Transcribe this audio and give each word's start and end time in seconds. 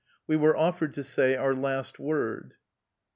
We 0.25 0.35
were 0.35 0.57
offered 0.57 0.95
to 0.95 1.03
say 1.03 1.35
our" 1.35 1.53
last 1.53 1.99
word." 1.99 2.55